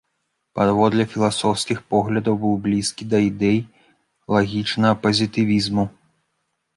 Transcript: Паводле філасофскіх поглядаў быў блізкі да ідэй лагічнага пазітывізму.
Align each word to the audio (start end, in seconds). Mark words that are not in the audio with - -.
Паводле 0.59 1.03
філасофскіх 1.13 1.81
поглядаў 1.93 2.39
быў 2.45 2.53
блізкі 2.65 3.03
да 3.11 3.17
ідэй 3.27 3.59
лагічнага 4.37 4.93
пазітывізму. 5.03 5.85